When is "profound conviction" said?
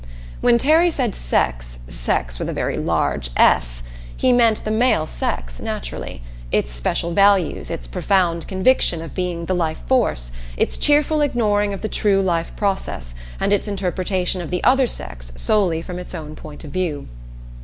7.85-9.03